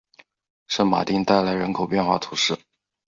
[0.67, 2.57] 圣马丁代来人口变化图示